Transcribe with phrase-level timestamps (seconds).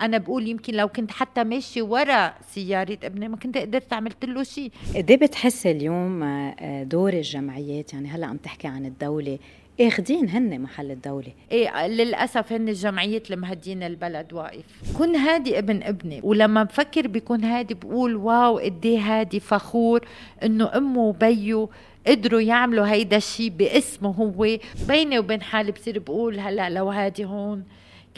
[0.00, 4.42] أنا بقول يمكن لو كنت حتى ماشي ورا سيارة ابني ما كنت قدرت عملت له
[4.42, 9.38] شيء قد إيه بتحس اليوم آه، دور الجمعيات؟ يعني هلأ عم تحكي عن الدولة.
[9.80, 11.32] اخذين هن محل الدولة.
[11.52, 14.64] إيه للأسف هن الجمعيات اللي مهدين البلد واقف.
[14.98, 16.20] كن هادي ابن ابني.
[16.22, 20.00] ولما بفكر بكون هادي بقول واو قد إيه هادي فخور
[20.42, 21.68] إنه أمه وبيه
[22.06, 24.58] قدروا يعملوا هيدا الشيء باسمه هو.
[24.88, 27.64] بيني وبين حالي بصير بقول هلأ لو هادي هون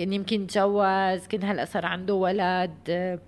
[0.01, 3.19] كان يمكن تجوز كان هلأ صار عنده ولد.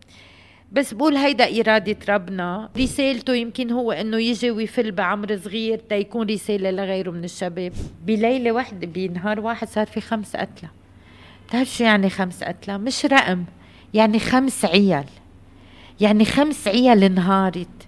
[0.72, 2.70] بس بقول هيدا إرادة ربنا.
[2.78, 7.72] رسالته يمكن هو إنه يجي ويفل بعمر صغير تيكون رسالة لغيره من الشباب.
[8.06, 10.68] بليلة واحدة بنهار واحد صار في خمس قتلى
[11.48, 13.44] بتعرف شو يعني خمس قتلى مش رقم
[13.94, 15.06] يعني خمس عيال.
[16.00, 17.81] يعني خمس عيال انهارت.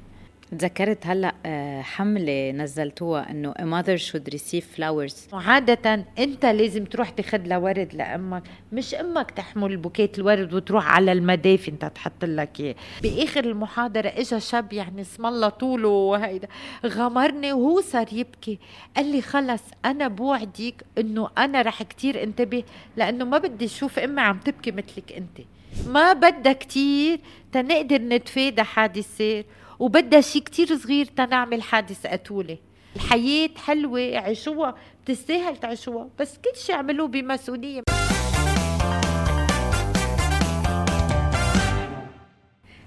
[0.51, 5.35] تذكرت هلا آه، حملة نزلتوها إنه a mother should receive flowers.
[5.35, 8.43] عادة أنت لازم تروح تاخذ لها ورد لأمك.
[8.73, 12.75] مش أمك تحمل بوكيت الورد وتروح على المدافن تحط لك إياه.
[13.03, 16.49] بآخر المحاضرة اجى شاب يعني اسم الله طوله وهيدا
[16.87, 18.59] غمرني وهو صار يبكي.
[18.97, 22.65] قال لي خلص أنا بوعدك إنه أنا رح كتير انتبه
[22.97, 25.47] لأنه ما بدي أشوف أمي عم تبكي مثلك أنت.
[25.89, 27.21] ما بدها كتير
[27.53, 29.45] تنقدر نتفادى حادثة.
[29.79, 32.59] وبدها شيء كتير صغير تنعمل حادث قتولة
[32.97, 37.83] الحياة حلوة عيشوها بتستاهل تعيشوها بس كل شيء اعملوه بمسؤولية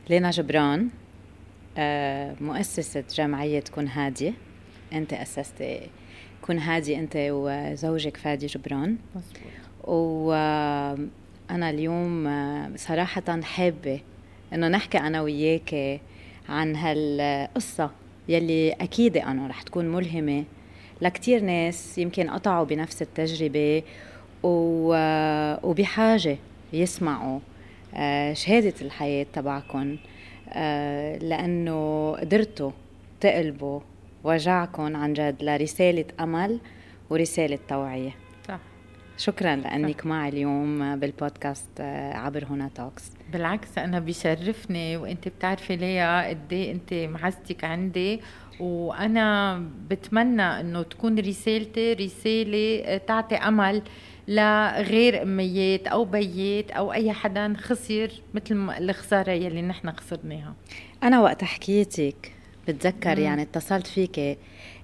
[0.09, 0.89] لينا جبران
[1.77, 4.33] آه، مؤسسة جمعية كن هادية.
[4.94, 5.89] أنت أسستي
[6.41, 8.97] كن هادي أنت وزوجك فادي جبران.
[9.83, 13.99] وأنا اليوم آه، صراحة حابة
[14.53, 16.01] إنه نحكي أنا وياك
[16.50, 17.92] عن هالقصة
[18.30, 20.44] يلي أكيد أنا رح تكون ملهمة
[21.02, 23.84] لكتير ناس يمكن قطعوا بنفس التجربة
[25.64, 26.38] وبحاجة
[26.73, 27.40] يسمعوا
[27.95, 29.98] آه، شهادة الحياة تبعكم
[30.50, 32.72] آه، لأنه قدرتوا
[33.22, 33.80] تقلبوا
[34.23, 36.59] وجعكم عن جد لرسالة أمل
[37.09, 38.16] ورسالة توعية.
[39.18, 43.12] شكرا لانك معي اليوم بالبودكاست آه، عبر هنا توكس.
[43.33, 48.21] بالعكس أنا بيشرفني وأنت بتعرفي ليا قد إيه أنت معزتك عندي
[48.59, 49.57] وأنا
[49.89, 53.81] بتمنى إنه تكون رسالتي رسالة تعطي أمل
[54.27, 60.53] لغير أميات أو بيات أو أي حدا خسر مثل الخسارة يلي نحن خسرناها.
[61.03, 62.31] أنا وقت حكيتك
[62.67, 64.38] بتذكر يعني اتصلت فيك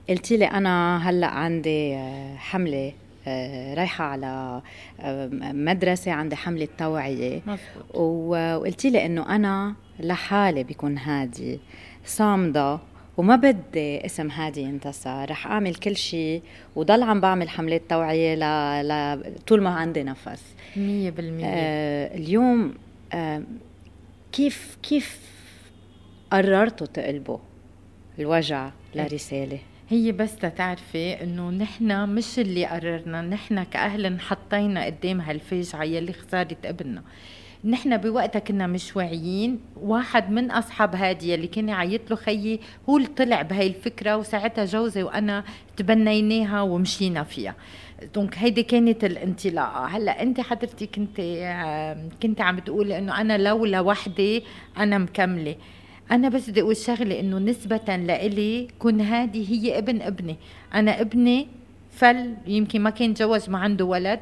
[0.09, 2.93] قلتي لي أنا هلأ عندي آه، حملة
[3.28, 4.61] آه، رايحة على
[5.00, 7.41] آه، مدرسة عندي حملة توعية
[7.94, 11.59] وقلتي لي إنه أنا لحالي بكون هادي
[12.06, 12.79] صامدة
[13.17, 16.41] وما بدي اسم هادي ينتصر رح أعمل كل شيء
[16.75, 18.39] وضل عم بعمل حملات توعية ل...
[18.88, 19.19] ل...
[19.47, 20.41] طول ما عندي نفس.
[20.75, 22.73] 100% آه اليوم
[23.13, 23.44] آه
[24.31, 25.19] كيف كيف
[26.31, 27.38] قررتوا تقلبوا
[28.19, 35.83] الوجع لرسالة؟ هي بس تتعرفي إنه نحن مش اللي قررنا نحن كاهل انحطينا قدام هالفاجعة
[35.83, 37.03] يلي خسرت ابننا.
[37.66, 39.59] نحن بوقتها كنا مش واعيين.
[39.75, 44.66] واحد من أصحاب هادي اللي كان يعيط له خيي هو اللي طلع بهاي الفكرة وساعتها
[44.66, 45.43] جوزي وأنا
[45.77, 47.55] تبنيناها ومشينا فيها.
[48.16, 49.85] دونك هيدي كانت الانطلاقة.
[49.85, 51.22] هلأ أنت حضرتك كنت
[52.23, 54.43] كنت عم تقولي إنه أنا لولا وحدي
[54.77, 55.55] أنا مكملة.
[56.12, 60.38] أنا بس بدي أقول شغلة إنه نسبة لإلي كن هادي هي ابن ابني.
[60.74, 61.47] أنا ابني
[61.91, 64.19] فل يمكن ما كان تجوز ما عنده ولد.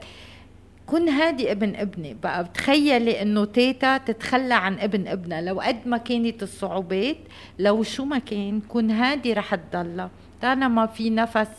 [0.85, 2.13] كن هادي ابن ابني.
[2.23, 5.41] بقى بتخيلي إنه تيتا تتخلى عن ابن ابنها.
[5.41, 7.17] لو قد ما كانت الصعوبات
[7.59, 10.09] لو شو ما كان كن هادي رح تضلها.
[10.41, 11.49] طالما في نفس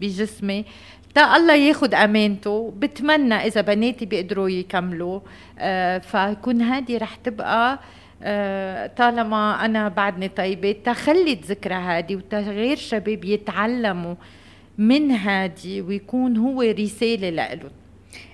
[0.00, 0.64] بجسمي
[1.14, 2.72] تا الله ياخد أمانته.
[2.78, 5.20] بتمنى إذا بناتي بيقدروا يكملوا.
[5.58, 7.78] آه فكون هادي رح تبقى
[8.96, 14.14] طالما أنا بعدني طيبة تخلي ذكرى هادي وتغير شباب يتعلموا
[14.78, 17.70] من هادي ويكون هو رسالة لإلهم.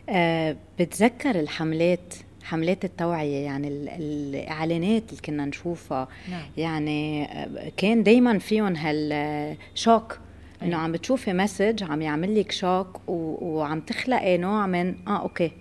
[0.08, 2.14] أه بتذكر الحملات
[2.44, 6.08] حملات التوعية يعني الإعلانات اللي كنا نشوفها.
[6.30, 6.42] نعم.
[6.56, 10.18] يعني آه، كان دايما فيهم هال shock.
[10.62, 15.52] إنه عم بتشوفي message عم يعمل لك shock وعم تخلقي نوع من آه okay.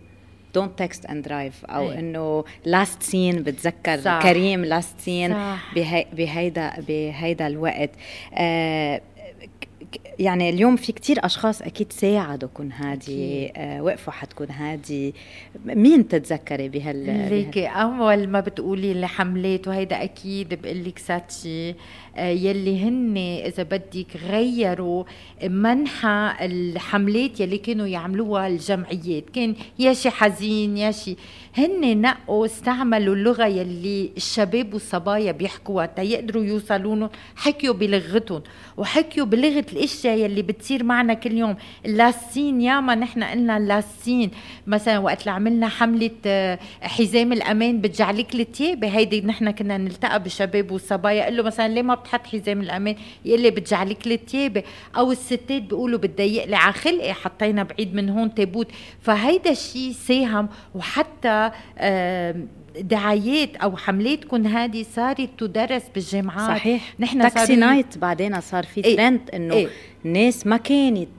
[0.53, 1.99] don't text and drive أو أي.
[1.99, 4.19] إنه last seen بتذكر صح.
[4.23, 5.35] كريم last seen
[5.75, 7.89] بهي بهيدا بهيدا الوقت
[8.33, 9.01] آه
[10.19, 15.13] يعني اليوم في كتير أشخاص أكيد ساعدوا كون هادي آه وقفوا حتكون هادي
[15.65, 21.75] مين تتذكري بهال ليكي أول ما بتقولي الحملات وهيدا أكيد بقول لك ساتشي
[22.15, 25.03] آه، يلي هن إذا بدك غيروا
[25.43, 29.29] منحى الحملات يلي كانوا يعملوها الجمعيات.
[29.29, 31.15] كان يا شي حزين يا شي.
[31.57, 38.41] هن نقوا استعملوا اللغة يلي الشباب والصبايا بيحكوها تيقدروا يوصلوا حكيوا بلغتهم
[38.77, 39.25] وحكيوا
[39.73, 41.55] الاشياء يلي بتصير معنا كل يوم.
[41.85, 44.31] اللاسين ياما نحن قلنا اللاسين.
[44.67, 50.71] مثلا وقت اللي عملنا حملة آه، حزام الأمان بتجعلك التيابه هيدي نحن كنا نلتقى بالشباب
[50.71, 52.95] والصبايا قال له مثلا ليه ما بتحط حزام الأمان؟
[53.25, 54.63] يقول لي بتجعلك التيابه
[54.97, 58.67] أو الستات بيقولوا بتضيق لي على خلقي حطينا بعيد من هون تابوت.
[59.01, 60.49] فهيدا الشيء ساهم.
[60.75, 61.51] وحتى
[62.75, 68.97] دعايات أو حملاتكم هذه صارت تدرس بالجامعات صحيح نحن Taxi Night بعدين صار في إيه؟
[68.97, 69.67] ترند إنه إيه؟
[70.05, 71.09] الناس ما كانت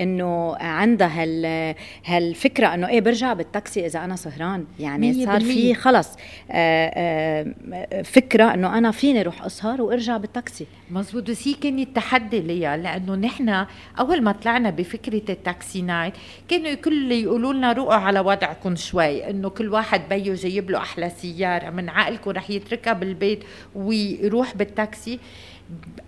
[0.00, 1.74] إنه عندها هال
[2.04, 4.64] هالفكرة إنه إيه برجع بالتاكسي إذا أنا سهران.
[4.80, 6.08] يعني صار في خلص
[6.50, 10.66] آه، آه، فكرة إنه أنا فيني أروح أسهر وأرجع بالتاكسي.
[10.90, 11.30] مزبوط.
[11.30, 13.66] بس هي كان التحدي ليا لأنه نحن
[14.00, 16.14] أول ما طلعنا بفكرة ال Taxi Night
[16.48, 21.10] كانوا كل يقولوا لنا روقوا على وضعكم شوي إنه كل واحد بيو جايب له أحلى
[21.10, 25.18] سيارة من عقلكم رح يتركها بالبيت ويروح بالتاكسي.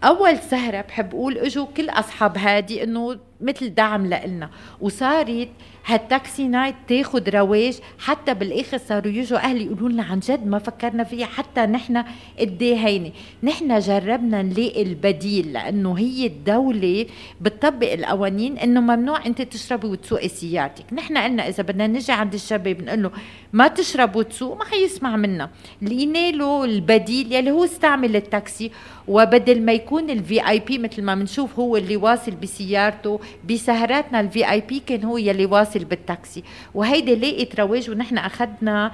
[0.05, 4.51] أول سهرة بحب أقول إجوا كل أصحاب هادي إنه مثل دعم لإلنا.
[4.81, 5.49] وصارت
[5.87, 7.79] هال Taxi Night تاخد رواج.
[7.99, 11.27] حتى بالآخر صاروا يجوا أهلي يقولوا لنا عن جد ما فكرنا فيها.
[11.27, 12.05] حتى نحن
[12.39, 13.11] قد إيه هينة.
[13.43, 17.07] نحن جربنا نلاقي البديل لأنه هي الدولة
[17.41, 20.93] بتطبق القوانين إنه ممنوع أنت تشربي وتسوقي سيارتك.
[20.93, 23.11] نحن قلنا إذا بدنا نجي عند الشباب نقول له
[23.53, 25.51] ما تشرب وتسوق ما حيسمع منا.
[25.83, 28.71] لقينا له البديل يلي هو استعمل التاكسي.
[29.09, 34.83] وبدل ما يكون ال VIP مثل ما بنشوف هو اللي واصل بسيارته بسهراتنا ال VIP
[34.87, 36.43] كان هو يلي واصل بالتاكسي.
[36.75, 38.93] وهيدي لقيت رواج ونحن أخذنا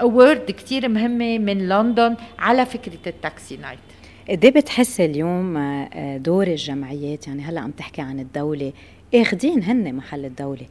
[0.00, 3.78] award كثير مهمة من لندن على فكرة ال Taxi Night.
[4.28, 8.72] قد إيه بتحس اليوم آه، دور الجمعيات؟ يعني هلأ عم تحكي عن الدولة.
[9.14, 10.66] اخذين هن محل الدولة.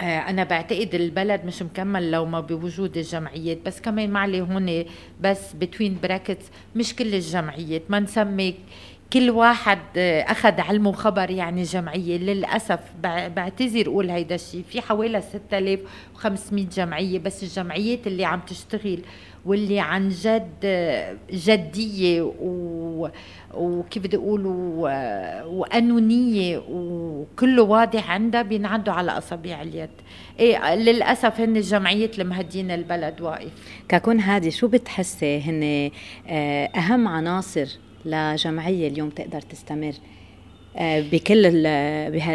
[0.00, 3.58] آه، أنا بعتقد البلد مش مكمل لو ما بوجود الجمعيات.
[3.66, 4.84] بس كمان معلي هون
[5.20, 6.44] بس between brackets
[6.76, 7.82] مش كل الجمعيات.
[7.88, 8.54] ما نسمي
[9.12, 12.18] كل واحد آه، أخذ علم وخبر يعني جمعية.
[12.18, 12.80] للأسف
[13.36, 18.98] بعتذر أقول هيدا الشيء في حوالي 6500 جمعية بس الجمعيات اللي عم تشتغل
[19.44, 23.08] واللي عن جد آه، جدية و
[23.54, 24.46] وكيف بدي أقول
[25.46, 29.90] وقانونيه وكله واضح عندها بينعدوا على أصابع اليد.
[30.38, 33.50] إيه للأسف هن الجمعيات المهدين البلد واقف.
[33.88, 35.90] ككون هادي شو بتحسي هن
[36.28, 37.66] آه، أهم عناصر
[38.06, 39.92] لجمعية اليوم تقدر تستمر.
[40.76, 41.50] آه، بكل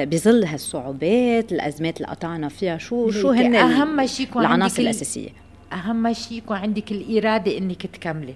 [0.05, 5.29] بظل هالصعوبات الأزمات اللي قطعنا فيها شو شو هن أهم شيء العناصر الأساسية؟
[5.73, 8.35] أهم شيء يكون عندك الإرادة إنك تكملي.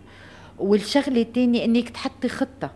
[0.59, 2.71] والشغلة الثانية إنك تحطي خطة.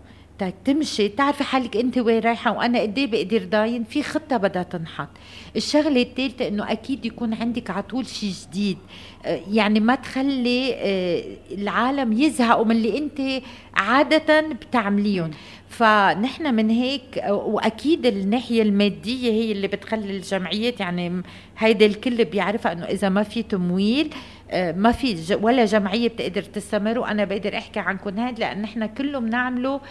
[0.66, 5.10] تمشي تعرفي حالك انت وين رايحة وأنا قد إيه بقدر ضاين؟ في خطة بدها تنحط.
[5.56, 8.78] الشغلة الثالثه انه أكيد يكون عندك على طول شيء جديد.
[9.26, 13.44] آه، يعني ما تخلي آه، العالم يزهقوا من اللي انت
[13.76, 15.32] عادة بتعمليهم.
[15.70, 21.22] فنحن من هيك واكيد الناحية المادية هي اللي بتخلي الجمعيات يعني
[21.58, 24.14] هيدا الكل بيعرفها انه إذا ما في تمويل
[24.52, 27.00] آه، ما في ولا جمعية بتقدر تستمر.
[27.00, 29.82] وأنا بقدر احكي عنكم هاد لأن نحن كله بنعمله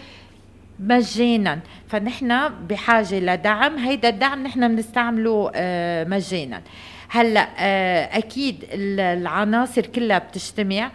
[0.79, 1.59] مجانا.
[1.87, 6.61] فنحن بحاجة لدعم هيدا الدعم نحن بنستعمله آه، مجانا.
[7.09, 10.91] هلأ آه، أكيد العناصر كلها بتجتمع.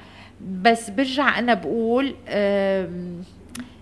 [0.62, 2.14] بس برجع أنا بقول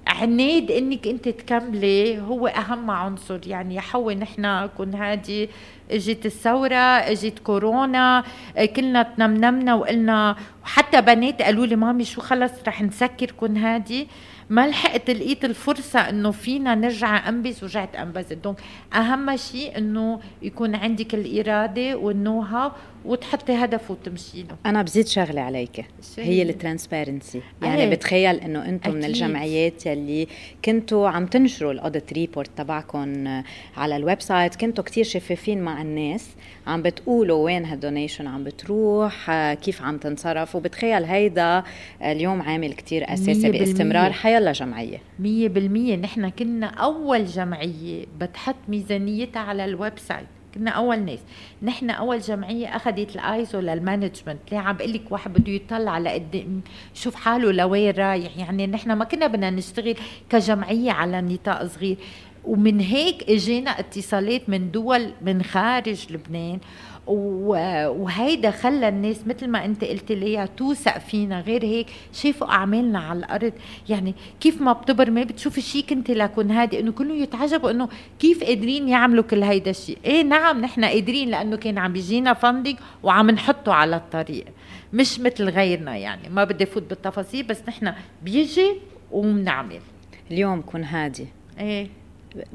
[0.06, 2.20] عناد إنك أنت تكملي.
[2.20, 3.40] هو أهم عنصر.
[3.46, 5.48] يعني يا حوي نحن كن هادي.
[5.90, 8.24] إجت الثورة إجت كورونا
[8.76, 14.08] كلنا تنمنمنا وقلنا وحتى بنات قالوا لي مامي شو خلص؟ رح نسكر كن هادي.
[14.52, 18.56] ما لحقت لقيت الفرصة إنه فينا نرجع انبز ورجعت انبزت donc
[18.94, 22.72] أهم شيء إنه يكون عندك الإرادة وال know-how
[23.04, 25.84] وتحطي هدف وتمشي له أنا بزيد شغلة عليك.
[26.18, 27.40] هي ال transparency.
[27.62, 27.90] يعني أيه.
[27.90, 30.28] بتخيل إنه أنتم من الجمعيات يلي
[30.64, 33.42] كنتوا عم تنشروا ال audit report تبعكم
[33.76, 34.56] على ال website.
[34.56, 36.28] كنتوا كثير شفافين مع الناس.
[36.66, 40.56] عم بتقولوا وين هال donation عم بتروح كيف عم تنصرف.
[40.56, 41.62] وبتخيل هيدا
[42.02, 44.12] اليوم عامل كتير أساسي باستمرار.
[44.12, 44.98] حيلا جمعية.
[45.18, 45.26] 100%
[45.96, 50.26] نحن كنا أول جمعية بتحط ميزانيتها على ال website.
[50.54, 51.18] كنا أول ناس.
[51.62, 54.38] نحن أول جمعية أخذت الآيزو لل management.
[54.52, 56.60] ليه؟ عم بقول لك واحد بده يطلع لقدام
[56.94, 58.36] شوف حاله لوين رايح.
[58.38, 59.94] يعني نحن ما كنا بدنا نشتغل
[60.30, 61.96] كجمعية على نطاق صغير.
[62.44, 66.60] ومن هيك إجينا اتصالات من دول من خارج لبنان.
[67.06, 71.40] وهيدا خلى الناس مثل ما انت قلت ليها توثق فينا.
[71.40, 73.52] غير هيك شافوا أعمالنا على الأرض.
[73.88, 78.44] يعني كيف ما بتبر ما بتشوفي شيء كنت لكن هادي إنه كلهم يتعجبوا إنه كيف
[78.44, 79.98] قادرين يعملوا كل هيدا الشيء.
[80.04, 84.44] إيه نعم نحن قادرين لأنه كان عم بيجينا فندق وعم نحطه على الطريق.
[84.92, 86.28] مش مثل غيرنا يعني.
[86.28, 87.92] ما بدي فوت بالتفاصيل بس نحن
[88.22, 88.72] بيجي
[89.12, 89.80] وبنعمل
[90.30, 91.26] اليوم كن هادي.
[91.58, 91.88] إيه.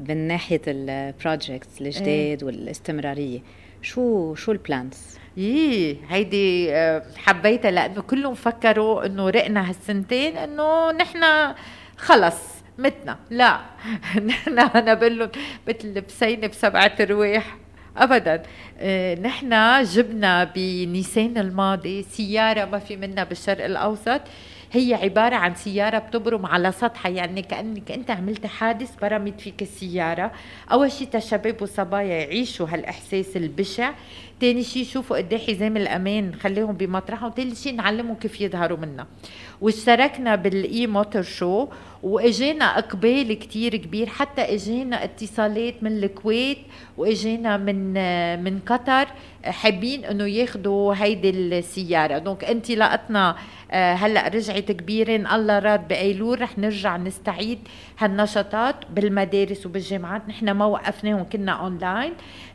[0.08, 3.40] من ناحية ال projects الجداد إيه؟ والاستمرارية.
[3.82, 10.90] شو شو ال plans؟ إيه هيدي آه، حبيتها لأنه كلهم فكروا إنه رقنا هالسنتين إنه
[10.92, 11.24] نحن
[11.96, 12.36] خلص
[12.78, 13.18] متنا.
[13.30, 13.60] لا
[14.28, 15.30] نحن أنا بقول لهم
[15.68, 17.56] مثل بسينة بسبعه رواح
[17.96, 18.42] ابدا.
[18.78, 24.20] آه، نحن جبنا بنيسان الماضي سيارة ما في منها بالشرق الأوسط.
[24.72, 30.32] هي عبارة عن سيارة بتبرم على سطحها يعني كأنك أنت عملت حادث برمت فيك السيارة.
[30.72, 33.92] أول شيء تشباب وصبايا يعيشوا هالإحساس البشع.
[34.40, 37.30] تاني شيء شوفوا قد إيه حزام الأمان خليهم بمطرحهم.
[37.30, 39.06] تالت شيء نعلمهم كيف يظهروا منها
[39.60, 41.68] واشتركنا بالاي موتور شو
[42.02, 44.06] وإجينا إقبال كتير كبير.
[44.06, 46.58] حتى إجينا اتصالات من الكويت
[46.96, 47.94] وإجينا من
[48.44, 49.06] من قطر
[49.44, 52.18] حابين إنه ياخذوا هيدي السيارة.
[52.18, 53.36] donc أنت لقطنا
[53.70, 57.58] آه، هلأ رجعت كبيرة إن الله راد بأيلول رح نرجع نستعيد
[57.98, 60.28] هالنشاطات بالمدارس وبالجامعات.
[60.28, 62.12] نحن ما وقفناهم كنا اونلاين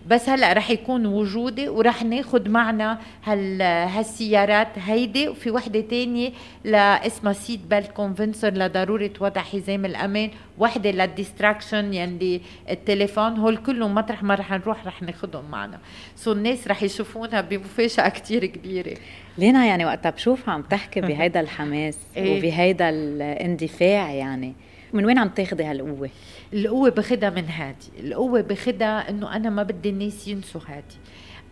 [0.07, 5.27] بس هلا رح يكون وجودي ورح ناخذ معنا هال هالسيارات هيدي.
[5.29, 6.31] وفي وحدة تانية
[6.63, 10.29] لاسمها seat belt convincer لضرورة وضع حزام الأمان.
[10.59, 13.37] وحدة لل distraction يعني التليفون.
[13.37, 15.79] هول كلهم مطرح ما رح نروح رح ناخذهم معنا.
[16.15, 18.93] so الناس رح يشوفونا بمفاجأة كتير كبيرة.
[19.37, 24.53] لينا يعني وقتها بشوفها عم تحكي بهيدا الحماس إيه؟ وبهيدا الاندفاع يعني.
[24.93, 26.09] من وين عم تاخذي هالقوة؟
[26.53, 30.95] القوة باخدها من هادي القوة باخدها إنه أنا ما بدي الناس ينسوا هادي.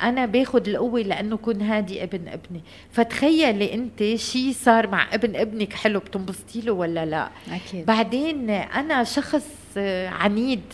[0.02, 2.62] أنا باخد القوة لأنه كن هادي ابن ابني.
[2.92, 7.86] فتخيلي أنت شيء صار مع ابن ابنك حلو بتنبسطي له ولا لا؟ أكيد.
[7.86, 10.74] بعدين أنا شخص عنيد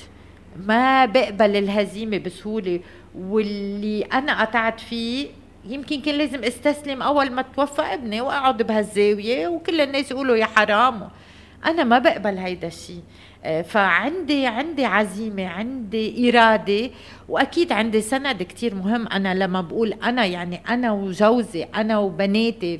[0.66, 2.80] ما بقبل الهزيمة بسهولة.
[3.16, 5.28] واللي أنا قطعت فيه
[5.66, 11.10] يمكن كان لازم استسلم أول ما توفى ابني وأقعد بهالزاوية وكل الناس يقولوا يا حرام.
[11.66, 13.02] أنا ما بقبل هيدا الشيء
[13.44, 16.90] آه، فعندي عندي عزيمة عندي إرادة
[17.30, 19.08] وأكيد عندي سند كتير مهم.
[19.08, 22.80] أنا لما بقول أنا يعني أنا وجوزي أنا وبناتي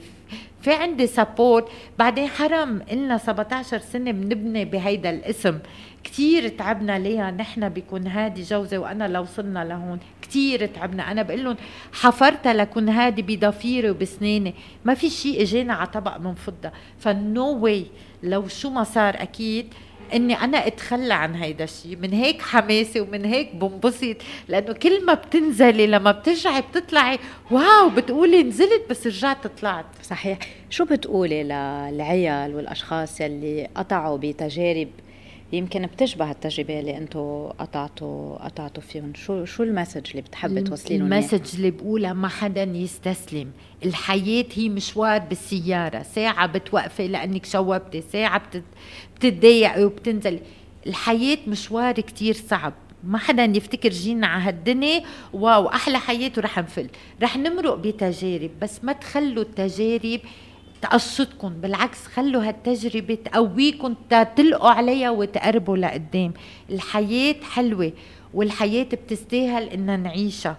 [0.62, 1.68] في عندي سبورت
[2.00, 5.60] بعدين حرام إلنا 17 سنة بنبني بهيدا الاسم.
[6.08, 10.00] كتير تعبنا ليها نحن بكون هادي جوزي وأنا لو وصلنا لهون.
[10.22, 11.12] كتير تعبنا.
[11.12, 11.56] أنا بقول لهم
[11.94, 14.56] حفرتها لكون هادي بضفيري وبسناني.
[14.86, 16.72] ما في شيء اجانا على طبق من فضة.
[17.00, 17.86] ف no way
[18.24, 19.74] لو شو ما صار أكيد
[20.14, 21.98] إني أنا أتخلى عن هيدا الشيء.
[21.98, 24.16] من هيك حماسي ومن هيك بنبسط.
[24.48, 27.20] لأنه كل ما بتنزلي لما بترجعي بتطلعي
[27.52, 29.86] wow بتقولي نزلت بس رجعت طلعت.
[30.04, 30.38] صحيح.
[30.70, 34.88] شو بتقولي للعيال والأشخاص يلي قطعوا بتجارب
[35.54, 39.14] يمكن بتشبه التجربة اللي أنتم قطعتوا قطعتوا فيهم.
[39.16, 43.52] شو شو ال message اللي بتحبي توصلي لهم ال message اللي بقولها ما حدا يستسلم.
[43.86, 46.04] الحياة هي مشوار بالسيارة.
[46.04, 48.42] ساعة بتوقفي لأنك شوبتي ساعة
[49.16, 50.40] بتتضايقي وبتنزلي.
[50.88, 52.74] الحياة مشوار كتير صعب.
[53.04, 56.88] ما حدا يفتكر جينا على هالدنيا واو أحلى حياة ورح نفل.
[57.22, 60.20] رح نمرق بتجارب بس ما تخلوا التجارب
[60.82, 63.96] تقشطكم بالعكس خلوا هالتجربة تقويكم
[64.36, 66.34] تلقوا عليها وتقربوا لقدام.
[66.70, 67.92] الحياة حلوة
[68.34, 70.58] والحياة بتستاهل إننا نعيشها.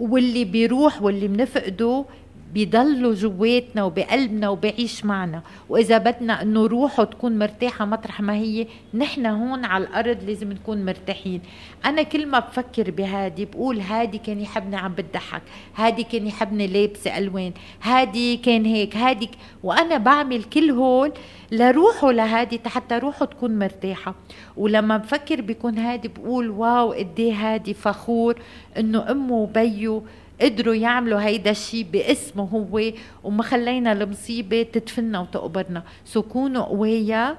[0.00, 2.04] واللي بيروح واللي بنفقده
[2.54, 5.42] بيضلوا جواتنا وبقلبنا وبعيش معنا.
[5.68, 10.84] وإذا بدنا إنه روحه تكون مرتاحة مطرح ما هي نحن هون على الأرض لازم نكون
[10.84, 11.40] مرتاحين.
[11.84, 15.42] أنا كل ما بفكر بهادي بقول هادي كان يحبني عم بتضحك
[15.76, 17.52] هادي كان يحبني لابسة ألوان
[17.82, 19.30] هادي كان هيك هادي ك...
[19.62, 21.12] وأنا بعمل كل هول
[21.52, 24.14] لروحه لهادي حتى روحه تكون مرتاحة.
[24.56, 28.38] ولما بفكر بيكون هادي بقول واو قد هادي فخور
[28.78, 30.02] إنه أمه وبيه
[30.42, 32.92] قدروا يعملوا هيدا الشيء باسمه هو
[33.24, 35.82] وما خلينا المصيبة تدفننا وتقبرنا.
[36.04, 37.38] سو كونوا قوية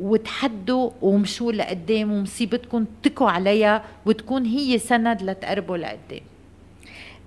[0.00, 6.20] وتحدوا ومشوا لقدام ومصيبتكم تكوا عليها وتكون هي سند لتقربوا لقدام.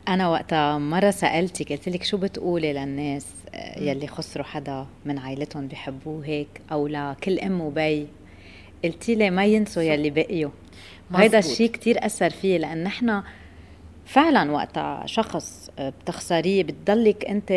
[0.07, 3.27] أنا وقتها مرة سألتك قلت لك شو بتقولي للناس
[3.77, 8.07] يلي خسروا حدا من عائلتهم بحبوه هيك أو لكل أم وبي.
[8.83, 10.51] قلتي لي ما ينسوا يلي بقيوا.
[11.15, 13.21] هيدا الشيء كتير أثر فيه لأن نحن
[14.09, 17.49] فعلا وقتها شخص بتخسريه بتضلك أنت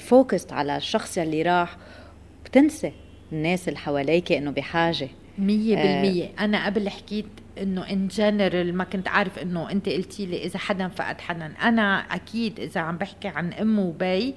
[0.00, 1.76] focused آه، على الشخص يلي راح
[2.44, 2.92] بتنسى
[3.32, 5.08] الناس اللي حواليك إنه بحاجة.
[5.38, 6.24] مية بالمية.
[6.24, 7.26] آه أنا قبل حكيت
[7.62, 11.52] إنه in general ما كنت عارف إنه أنت قلتي لي إذا حدا فقد حدا.
[11.62, 14.34] أنا أكيد إذا عم بحكي عن أم وبي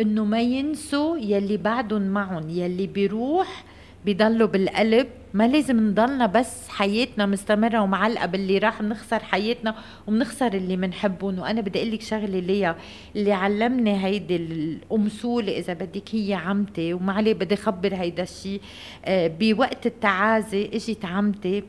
[0.00, 3.64] إنه ما ينسوا يلي بعدهم معهم يلي بيروح
[4.04, 5.06] بيضلوا بالقلب.
[5.34, 9.74] ما لازم نضلنا بس حياتنا مستمرة ومعلقة باللي راح بنخسر حياتنا
[10.06, 12.76] وبنخسر اللي بنحبهم وأنا بدي أقول لك شغلة ليا
[13.16, 18.60] اللي علمني هيدي الأمثولة إذا بدك هي عمتي وما عليه بدي أخبر هيدا الشيء
[19.04, 21.62] آه، بوقت التعازي إجت عمتي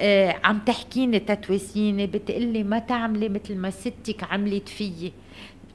[0.00, 5.12] آه، عم تحكيني تتوسيني بتقلي ما تعملي مثل ما ستك عملت فيي.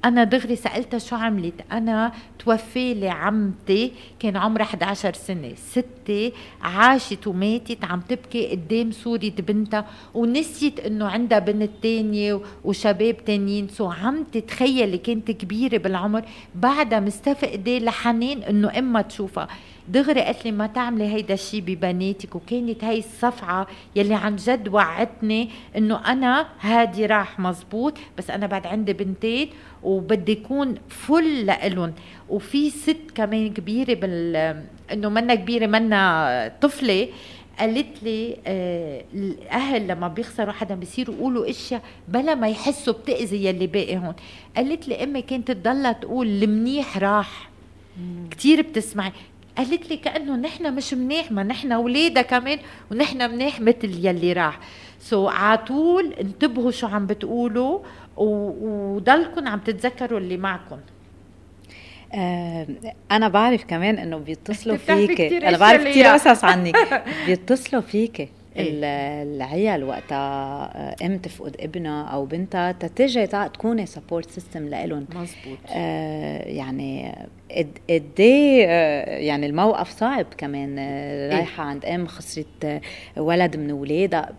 [0.05, 5.53] أنا دغري سالتها شو عملت؟ أنا توفي لي عمتي كان عمرها 11 سنة.
[5.55, 13.67] ستي عاشت وماتت عم تبكي قدام صورة بنتها ونسيت إنه عندها بنت تانية وشباب تانيين.
[13.67, 16.23] سو عمتي تخيلي كانت كبيرة بالعمر.
[16.55, 19.47] بعدها مستفقده لحنين إنه امها تشوفها.
[19.89, 25.49] دغري قالت لي ما تعملي هيدا الشيء ببناتك وكانت هي الصفعة يلي عن جد وعدتني
[25.77, 29.49] إنه أنا هادي راح مزبوط بس أنا بعد عندي بنتين
[29.83, 31.93] وبدي يكون فل لإلهم.
[32.29, 34.35] وفي ست كمان كبيرة بال
[34.91, 37.07] إنه منا كبيرة منا طفلة
[37.59, 43.67] قالت لي آه الأهل لما بيخسروا حدا بيصيروا يقولوا إشياء بلا ما يحسوا بتأذي يلي
[43.67, 44.13] باقي هون.
[44.57, 47.49] قالت لي أمي كانت تضلها تقول المنيح راح.
[48.31, 49.11] كثير بتسمعي.
[49.59, 52.59] قالت لي كأنه نحن مش منيح ما نحن اولادها كمان
[52.91, 54.59] ونحن منيح مثل يلي راح.
[54.99, 57.79] سو so, عطول انتبهوا شو عم بتقولوا
[58.17, 60.79] وضلكم عم تتذكروا اللي معكم
[62.13, 62.67] آه
[63.11, 69.83] أنا بعرف كمان إنه بيتصلوا فيك أنا بعرف كثير قصص عنك بيتصلوا فيك إيه؟ العيال
[69.83, 75.05] وقتها آه، ام تفقد ابنها أو بنتها تتجي تكوني support system لإلهم.
[75.15, 77.15] مزبوط آه يعني
[77.89, 82.81] قد إيه آه، يعني الموقف صعب كمان آه، إيه؟ رايحة عند أم خسرت
[83.17, 84.29] ولد من أولادها.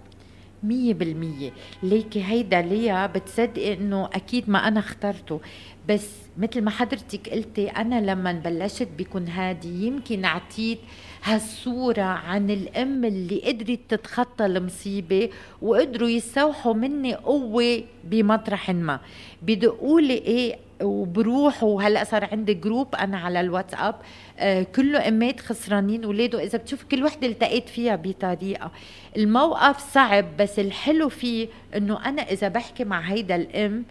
[0.62, 1.50] مية بالمية.
[1.82, 5.40] ليكي هيدا ليا بتصدقي إنه أكيد ما أنا اخترته.
[5.88, 10.78] بس مثل ما حضرتك قلتي أنا لما بلشت بكون هادي يمكن أعطيت
[11.24, 15.30] هالصورة عن الأم اللي قدرت تتخطى المصيبة
[15.62, 19.00] وقدروا يستوحوا مني قوة بمطرح ما.
[19.42, 23.94] بدقوا لي إيه وبروح وهلأ صار عندي جروب أنا على الواتساب
[24.38, 28.70] آه كله امات خسرانين ولاده إذا بتشوف كل وحدة التقيت فيها بطريقة.
[29.16, 33.84] الموقف صعب بس الحلو فيه إنه أنا إذا بحكي مع هيدا الأم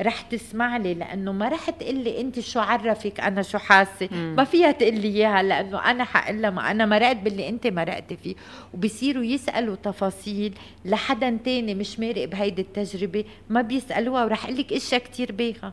[0.00, 4.08] رح تسمع لي لأنه ما رح تقول لي أنت شو عرفك أنا شو حاسة.
[4.12, 8.16] ما فيها تقول لي إياها لأنه أنا حقول لها ما أنا مرقت باللي أنت مرقتي
[8.16, 8.34] فيه.
[8.74, 10.54] وبصيروا يسألوا تفاصيل
[10.84, 15.72] لحدا تاني مش مارق بهيدي التجربة ما بيسألوها ورح أقول لك إشياء كثير بايخه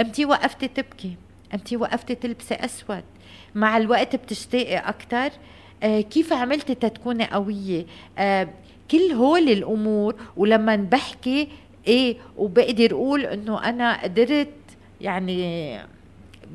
[0.00, 1.16] إمتى وقفتي تبكي
[1.54, 3.02] إمتى وقفتي تلبسي أسود.
[3.54, 5.30] مع الوقت بتشتاقي أكثر
[5.82, 7.86] آه كيف عملتي تتكوني قوية؟
[8.18, 8.48] آه
[8.90, 11.48] كل هول الأمور ولما بحكي
[11.86, 14.48] إيه وبقدر أقول إنه أنا قدرت
[15.00, 15.78] يعني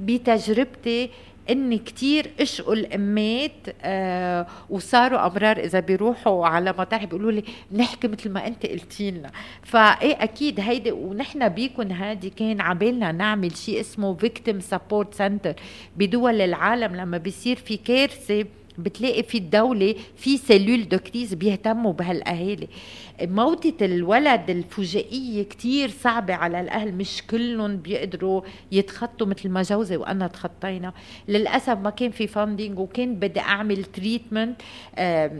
[0.02, 1.10] بتجربتي
[1.50, 8.30] إني كتير أشقوا الأمات آه وصاروا امرار إذا بيروحوا على مطارح بيقولوا لي بنحكي مثل
[8.30, 9.32] ما أنت قلتي لنا
[9.63, 15.54] فإيه أكيد هيدي ونحن بيكون هادي كان عبالنا نعمل شيء اسمه victim support center
[15.98, 18.46] بدول العالم لما بيصير في كارثة
[18.78, 22.68] بتلاقي في الدولة في cellule de crise بيهتموا بهالأهالي.
[23.22, 30.28] موتة الولد الفجائية كتير صعبة على الأهل مش كلهم بيقدروا يتخطوا مثل ما جوزي وأنا
[30.28, 30.94] تخطينا.
[31.28, 34.62] للأسف ما كان في funding وكان بدي أعمل treatment
[34.96, 35.32] آه،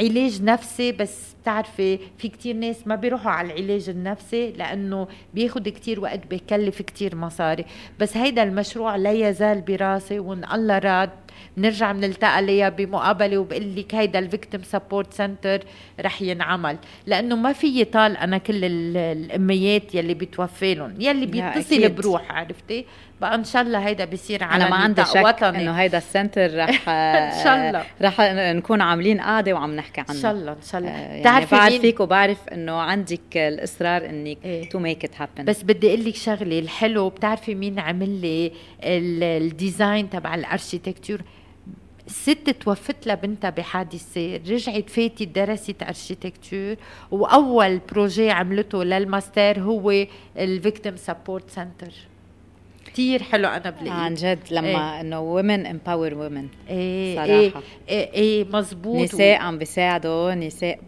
[0.00, 0.92] علاج نفسي.
[0.92, 6.82] بس بتعرفي في كتير ناس ما بيروحوا على العلاج النفسي لأنه بياخد كتير وقت بيكلف
[6.82, 7.64] كتير مصاري.
[8.00, 11.10] بس هيدا المشروع لا يزال براسي وإن الله راد
[11.56, 15.60] بنرجع بنلتقى ليا بمقابلة وبقول لك هيدا ال victim support center
[16.00, 16.76] رح ينعمل.
[17.06, 22.84] لأنه ما في طال أنا كل الأميات يلي بيتوفى لهم يلي بيتصل بروح عرفتي؟
[23.20, 25.62] بقى إن شاء الله هيدا بيصير على أنا ما عندي شك وطني.
[25.62, 27.84] إنه هيدا ال center رح إن شاء الله.
[28.02, 30.10] رح نكون عاملين قاعدة وعم نحكي عنه.
[30.10, 30.90] إن شاء الله إن شاء الله.
[30.90, 35.88] آه يعني بعرف فيك وبعرف إنه عندك الإصرار انك to make it happen بس بدي
[35.88, 38.52] أقول لك شغلة الحلو بتعرفي مين عمل لي
[38.82, 41.20] ال design تبع ال architecture
[42.06, 46.76] ست توفت لها بنتها بحادثة رجعت فاتت درست architecture
[47.10, 51.92] وأول fr: projet عملته للماستر هو ال victim support center
[52.96, 53.90] كتير حلو أنا بلاقيه.
[53.90, 55.00] عن جد لما إيه.
[55.00, 57.28] إنه women empower إيه صراحة.
[57.28, 57.52] إيه
[57.88, 60.78] إيه, إيه مزبوط نساء عم بيساعدوا نساء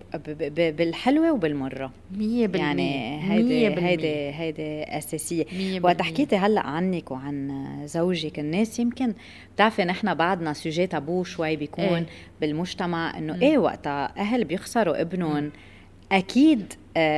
[0.49, 1.93] بالحلوة وبالمرة.
[2.19, 2.21] 100%
[2.57, 5.45] يعني هيدي هيدي هيدي أساسية.
[5.83, 9.15] وقت حكيتي هلأ عنك وعن زوجك الناس يمكن
[9.55, 12.07] بتعرفي نحن بعدنا sujet tabou شوي بيكون إيه.
[12.41, 15.51] بالمجتمع إنه إيه وقتها أهل بيخسروا ابنهم.
[16.13, 16.73] أكيد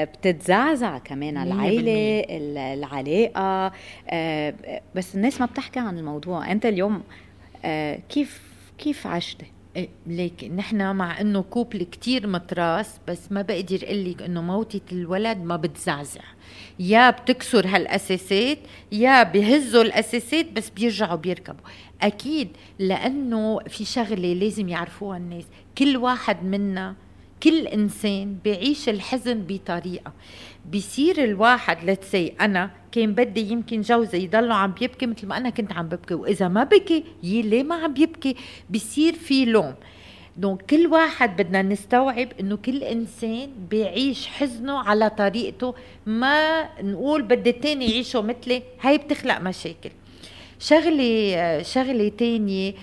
[0.04, 3.72] بتتزعزع كمان العيلة العلاقة.
[4.10, 4.54] آه،
[4.94, 6.52] بس الناس ما بتحكي عن الموضوع.
[6.52, 7.02] أنت اليوم
[7.64, 8.42] آه، كيف
[8.78, 14.22] كيف عشتي إيه، ليك نحن مع إنه couple كتير متراس بس ما بقدر أقول لك
[14.22, 16.20] إنه موتة الولد ما بتزعزع.
[16.78, 18.58] يا بتكسر هالأساسات
[18.92, 21.64] يا بهزوا الأساسات بس بيرجعوا بيركبوا.
[22.02, 25.44] أكيد لأنه في شغلة لازم يعرفوها الناس.
[25.78, 26.94] كل واحد منا
[27.42, 30.12] كل إنسان بيعيش الحزن بطريقة.
[30.70, 35.72] بيصير الواحد لتسي أنا كان بدي يمكن جوزي يضلوا عم بيبكي مثل ما أنا كنت
[35.72, 38.36] عم ببكي وإذا ما بكي يي ليه ما عم بيبكي.
[38.70, 39.74] بيصير في لوم.
[40.36, 45.74] دونك كل واحد بدنا نستوعب إنه كل إنسان بيعيش حزنه على طريقته.
[46.06, 49.90] ما نقول بدي التاني يعيشه مثلي هاي بتخلق مشاكل.
[50.58, 52.74] شغلة شغلة تانية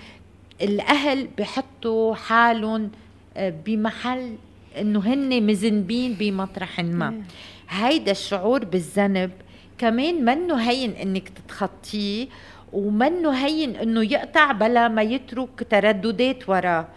[0.62, 2.92] الأهل بحطوا حالهم
[3.38, 4.36] آه، بمحل
[4.82, 7.22] إنه هن مذنبين بمطرح ما.
[7.70, 9.32] هيدا الشعور بالذنب
[9.78, 12.28] كمان منه هين انك تتخطيه
[12.74, 16.88] ومنه هين انه يقطع بلا ما يترك ترددات وراه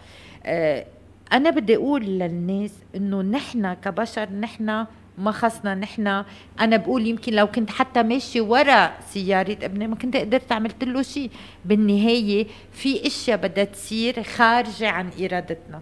[0.45, 0.85] آه
[1.33, 4.85] أنا بدي أقول للناس انه نحن كبشر نحن
[5.17, 6.23] ما خصنا نحن.
[6.59, 11.01] أنا بقول يمكن لو كنت حتى ماشي ورا سيارة ابني ما كنت قدرت عملت له
[11.01, 11.29] شيء.
[11.65, 15.81] بالنهاية في إشياء بدها تصير خارجة عن إرادتنا.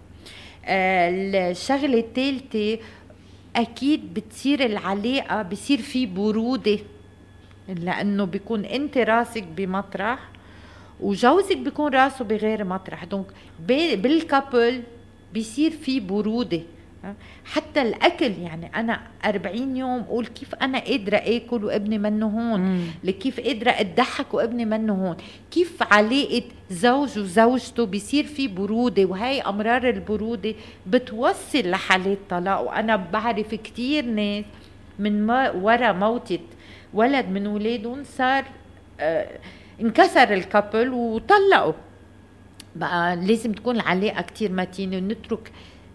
[0.70, 2.80] الشغله الثالثه
[3.56, 6.80] أكيد بتصير العلاقة بصير في برودة
[7.68, 10.20] لأنه بيكون أنت راسك بمطرح
[11.00, 13.04] وجوزك بيكون راسه بغير مطرح.
[13.04, 13.26] donc
[13.68, 14.84] بال couple
[15.34, 16.62] بيصير في برودة.
[17.46, 23.40] حتى الأكل يعني أنا 40 يوم أقول كيف أنا قادرة آكل وابني منه هون كيف
[23.40, 25.18] قادرة أضحك وابني منه هون
[25.52, 30.54] كيف علاقة زوج وزوجته بيصير في برودة وهي أمرار البرودة
[30.88, 34.46] بتوصل لحالات طلاق وأنا بعرف كثير ناس
[35.00, 36.40] من ما ورا موتة
[36.94, 38.46] ولد من ولادهم صار
[39.00, 39.28] آه
[39.82, 41.74] انكسر الكابل وطلقوا.
[42.76, 45.52] بقى لازم تكون العلاقة كثير متينة ونترك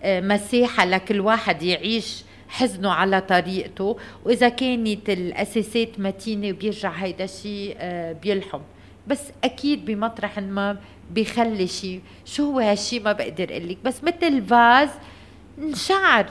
[0.07, 3.97] مساحه لكل واحد يعيش حزنه على طريقته.
[4.25, 8.61] وإذا كانت الأساسات متينة بيرجع هيدا الشيء آه، بيلحم.
[9.07, 10.77] بس أكيد بمطرح ما
[11.11, 13.79] بيخلي شيء شو هو هالشيء ما بقدر أقول لك.
[13.85, 14.89] بس مثل فاز
[15.75, 16.27] شعر.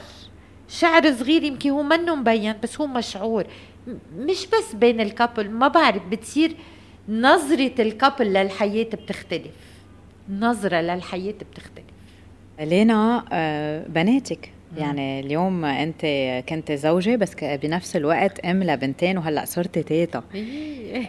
[0.68, 3.44] شعر صغير يمكن هو منه مبين بس هو مشعور.
[4.16, 5.50] مش بس بين ال couple.
[5.50, 6.56] ما بعرف بتصير
[7.08, 9.52] نظرة ال couple للحياة بتختلف.
[10.30, 11.93] نظرة للحياة بتختلف.
[12.60, 14.50] لينا آه، بناتك.
[14.78, 16.06] يعني اليوم انت
[16.48, 20.22] كنت زوجة بس بنفس الوقت أم لبنتين وهلأ صرتي تيتا.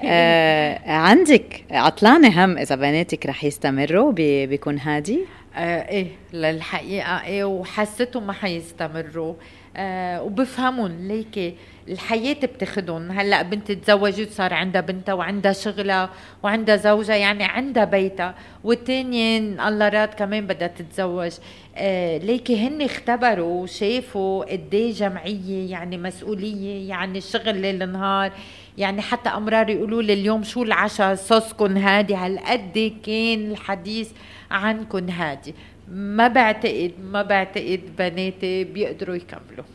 [0.05, 5.19] آه عندك عطلانه هم إذا بناتك رح يستمروا؟ بيكون هادي؟
[5.55, 9.33] آه إيه للحقيقة إيه وحسيتهم ما حيستمروا.
[9.75, 11.55] آه وبفهمهم ليكي
[11.87, 13.11] الحياة بتاخدهم.
[13.11, 16.09] هلأ بنتي تزوجت صار عندها بنتها وعندها شغلها
[16.43, 18.35] وعندها زوجها يعني عندها بيتها.
[18.63, 21.31] والتانية الله راد كمان بدها تتزوج.
[21.75, 28.31] آه ليكي هن اختبروا وشافوا قد إيه جمعية يعني مسؤولية يعني الشغل ليل نهار.
[28.77, 32.15] يعني حتى أمرار يقولوا لي اليوم شو العشاء صوصكم هادي.
[32.15, 34.11] هالقد كان الحديث
[34.51, 35.55] عنكم هادي.
[35.87, 39.65] ما بعتقد ما بعتقد بناتي بيقدروا يكملوا.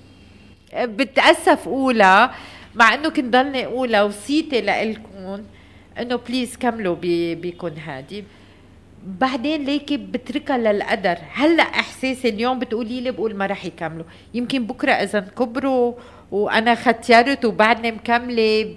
[0.74, 2.30] بتأسف اولى
[2.74, 5.42] مع إنه كنت ضلني اولى وصيتي لإلكم
[5.98, 6.94] إنه بليز كملوا
[7.34, 8.24] بيكون هادي.
[9.06, 11.18] بعدين ليكي بتركها للقدر.
[11.32, 14.04] هلأ إحساسي اليوم بتقولي لي بقول ما رح يكملوا.
[14.34, 15.94] يمكن بكرة إذا كبروا
[16.30, 18.76] وأنا ختيرت وبعدني مكملة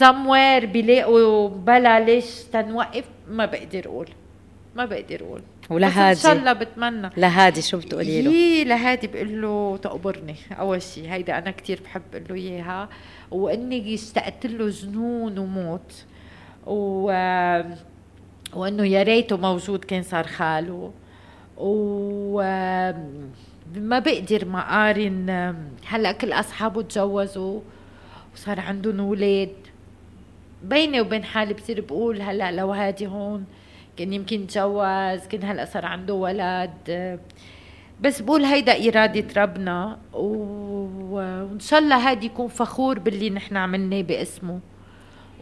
[0.00, 4.08] somewhere بيلاقوا بلا ليش تنوقف ما بقدر أقول.
[4.76, 5.42] ما بقدر أقول.
[5.70, 7.10] ولهادي إن شاء الله بتمنى.
[7.16, 10.34] لهادي شو بتقولي له؟ يي لهادي بقول له تقبرني.
[10.50, 12.88] أول شيء هيدا أنا كثير بحب أقول له إياها.
[13.30, 16.04] وإني اشتقت له جنون وموت.
[16.66, 17.06] و
[18.54, 20.92] وإنه يا ريته موجود كان صار خاله.
[21.56, 22.42] و
[23.76, 27.60] ما بقدر ما قارن هلأ كل أصحابه تجوزوا
[28.34, 29.54] وصار عندهم أولاد.
[30.62, 33.44] بيني وبين حالي بصير بقول هلأ لو هادي هون
[33.96, 37.18] كان يمكن تجوز كان هلأ صار عنده ولد.
[38.00, 44.60] بس بقول هيدا إرادة ربنا وإن شاء الله هادي يكون فخور باللي نحن عملناه باسمه.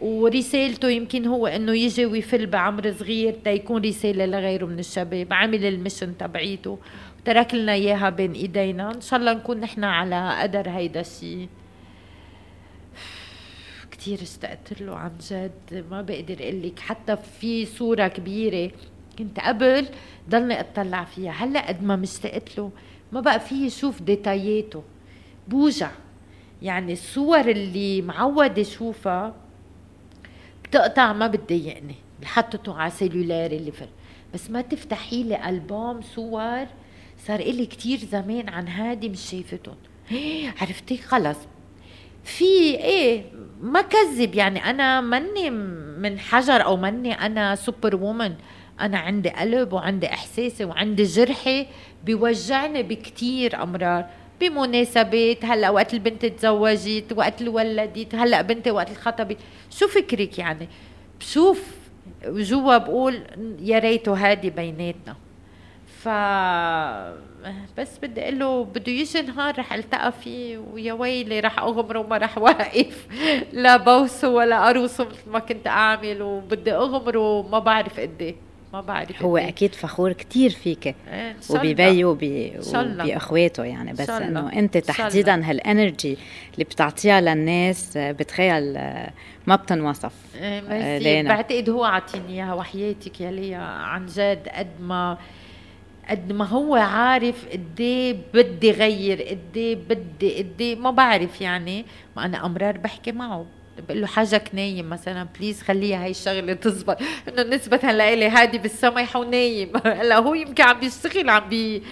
[0.01, 6.17] ورسالته يمكن هو إنه يجي ويفل بعمر صغير تيكون رسالة لغيره من الشباب عمل المشن
[6.17, 6.77] تبعيته.
[7.19, 8.95] وترك لنا إياها بين إيدينا.
[8.95, 11.47] إن شاء الله نكون نحن على قدر هيدا الشيء
[14.05, 16.79] كثير اشتقت له عن جد ما بقدر أقول لك.
[16.79, 18.71] حتى في صورة كبيرة
[19.19, 19.87] كنت قبل
[20.29, 21.31] ضلني أطلع فيها.
[21.31, 22.71] هلأ قد ما مشتقت له
[23.11, 24.83] ما بقى في شوف ديتاياته.
[25.47, 25.91] بوجع.
[26.61, 29.35] يعني الصور اللي معودة شوفها
[30.63, 31.95] بتقطع ما بتضايقني.
[32.23, 33.89] حطته على cellulaire ي اللي فل
[34.33, 36.65] بس ما تفتحي لي ألبوم صور.
[37.27, 39.77] صار إلي كتير زمان عن هادي مش شايفتهم.
[40.61, 41.37] عرفتي؟ خلص.
[42.25, 43.23] في إيه
[43.61, 44.35] ما كذب.
[44.35, 45.49] يعني أنا ماني
[45.99, 48.33] من حجر أو ماني أنا superwoman
[48.79, 51.67] أنا عندي قلب وعندي احساسي وعندي جرحي
[52.03, 54.05] بيوجعني بكتير أمرار.
[54.41, 59.37] بمناسبات هلأ وقت البنت تزوجت وقت ولدت هلأ بنتي وقت الخطبت.
[59.69, 60.67] شو فكرك يعني؟
[61.19, 61.63] بشوف
[62.27, 63.21] جوا بقول
[63.59, 65.15] يا ريته هادي بيناتنا.
[66.05, 66.09] ف
[67.77, 72.17] بس بدي أقول له بده يجي نهار رح ألتقى فيه ويا ويلي رح اغمره وما
[72.17, 73.07] رح واقف.
[73.53, 78.35] لا بوسه ولا اروسه مثل ما كنت أعمل وبدي اغمره ما بعرف قد إيه.
[78.73, 79.47] ما بعرف هو قديه.
[79.47, 80.87] أكيد فخور كتير فيك.
[80.87, 86.17] إيه وببيه وبأخواته يعني بس إنه أنت تحديدا هالانرجي
[86.53, 88.73] اللي بتعطيها للناس بتخيل
[89.47, 90.13] ما بتنوصف.
[90.35, 95.17] إيه بعتقد هو عاطيني إياها وحياتك يا ليا عن جد قد ما
[96.09, 101.41] قد ما هو عارف قد إيه بدي غير قد إيه بدي قد إيه ما بعرف
[101.41, 101.85] يعني.
[102.17, 103.45] ما أنا أمرار بحكي معه.
[103.87, 109.15] بقول له حاجك نايم مثلا please خليها هاي الشغلة تزبط إنه نسبة لإلي هادي بالسمح
[109.15, 111.83] ونايم هلأ هو يمكن عم بيشتغل عم بي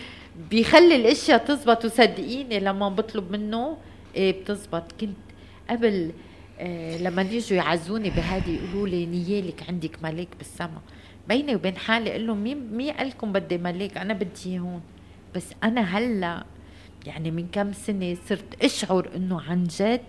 [0.49, 1.86] بيخلي الأشياء تزبط.
[1.86, 3.78] وصدقيني لما بطلب منه
[4.15, 4.91] إيه بتزبط.
[5.02, 5.17] كنت
[5.69, 6.12] قبل
[6.60, 10.82] آه لما يجوا يعزوني بهادي يقولوا لي نيالك عندك ملاك بالسما
[11.27, 14.81] بيني وبين حالي أقول لهم مين مين قال لكم بدي ملاك أنا بدي هون.
[15.36, 16.43] بس أنا هلأ
[17.05, 20.01] يعني من كم سنة صرت أشعر إنه عن جد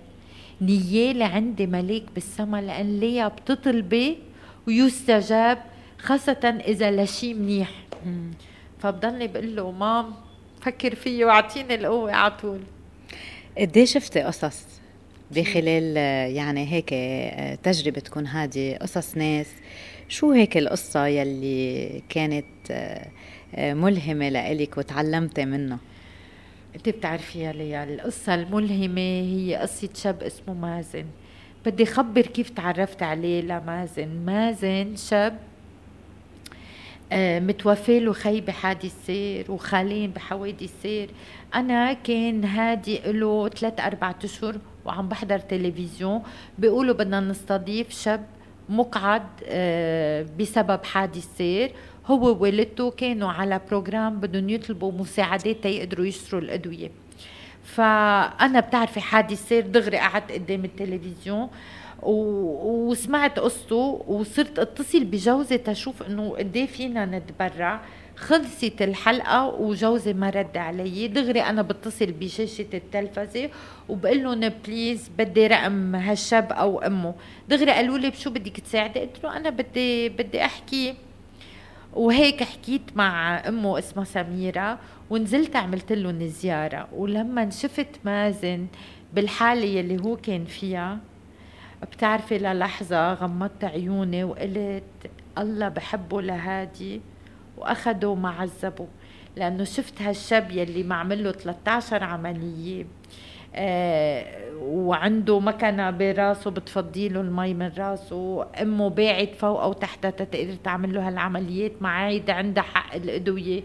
[0.60, 4.18] نيالي عندي ملاك بالسما لأن ليا بتطلبي
[4.66, 5.58] ويستجاب
[5.98, 7.70] خاصة إذا لشي منيح.
[8.78, 10.14] فبضلني بقول له مام
[10.60, 12.60] فكر فيه واعطيني القوة على طول.
[13.58, 14.64] قد شفتي قصص
[15.30, 15.96] بخلال
[16.36, 16.94] يعني هيك
[17.62, 19.46] تجربة تكون هذه قصص ناس
[20.08, 23.04] شو هيك القصة يلي كانت
[23.58, 25.78] ملهمة لإلك وتعلمتي منها
[26.76, 31.04] أنت بتعرفيها ليا القصة الملهمة هي قصة شاب اسمه مازن.
[31.66, 34.08] بدي خبر كيف تعرفت عليه لمازن.
[34.26, 35.38] مازن شاب
[37.12, 41.10] آه متوفى له خي بحادث سير وخالين بحوادث سير.
[41.54, 46.22] أنا كان هادي له ثلاث أربع أشهر وعم بحضر تلفزيون.
[46.58, 48.26] بيقولوا بدنا نستضيف شاب
[48.68, 51.72] مقعد آه بسبب حادث سير
[52.06, 56.90] هو ووالدته كانوا على programme بدهم يطلبوا مساعدات تيقدروا يشتروا الأدوية
[57.64, 61.48] فأنا بتعرفي حادث سير دغري قعدت قدام التلفزيون.
[62.02, 67.80] وسمعت قصته وصرت اتصل بجوزي تشوف إنه قد إيه فينا نتبرع
[68.16, 71.08] خلصت الحلقة وجوزي ما رد علي.
[71.08, 73.50] دغري أنا بتصل بشاشة التلفزة
[73.88, 77.14] وبقول لهم please بدي رقم هالشاب أو أمه.
[77.48, 80.94] دغري قالوا لي بشو بدك تساعدي؟ قلت له أنا بدي بدي أحكي.
[81.92, 84.78] وهيك حكيت مع أمه اسمها سميرة
[85.10, 86.88] ونزلت عملت لهم زيارة.
[86.92, 88.66] ولما شفت مازن
[89.12, 90.98] بالحالة يلي هو كان فيها
[91.82, 94.82] بتعرفي للحظة غمضت عيوني وقلت
[95.38, 97.00] الله بحبه لهادي.
[97.56, 98.86] وأخده ومعذبه
[99.36, 102.86] لأنه شفت هالشاب يلي معمل له 13 عملية.
[103.54, 104.24] آه
[104.60, 108.46] وعنده مكنة براسه بتفضي له المي من راسه.
[108.62, 113.62] أمه باعت فوق أو تحتها تقدر تعمل له هالعمليات مع هيدا عندها حق الأدوية.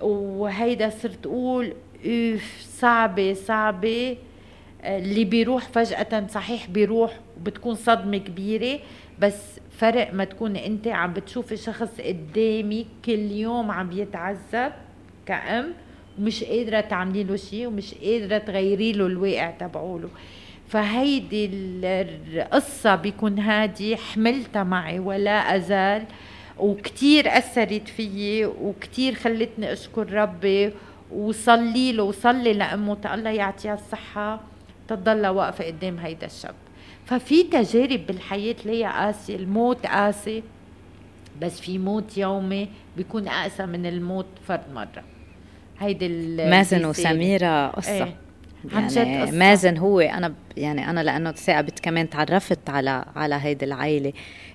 [0.00, 1.72] وهيدا صرت أقول
[2.06, 4.16] أوف صعبة صعبة.
[4.82, 8.78] آه، اللي بيروح فجأة صحيح بيروح وبتكون صدمة كبيرة.
[9.20, 14.72] بس فرق ما تكون انت عم بتشوفي شخص قدامك كل يوم عم يتعذب
[15.26, 15.72] كأم
[16.18, 20.08] ومش قادرة تعملي له شيء ومش قادرة تغيري له الواقع تبعوله.
[20.68, 26.04] فهيدي القصة بيكون هادي حملتها معي ولا أزال
[26.58, 30.72] وكتير أثرت فيي وكتير خلتني أشكر ربي
[31.12, 34.40] وصلي له وصلي لأمه الله يعطيها الصحة
[34.88, 36.54] تضل واقفة قدام هيدا الشاب.
[37.08, 40.42] ففي تجارب بالحياة ليا قاسية الموت قاسي
[41.42, 45.04] بس في موت يومي بيكون أقسى من الموت فرد مرة.
[45.78, 48.04] هيدي مازن وسميرة قصة.
[48.04, 48.16] إيه.
[48.72, 53.64] عن يعني جد مازن هو أنا يعني أنا لأنه ثاقبت كمان تعرفت على على هيدي
[53.64, 54.12] العائله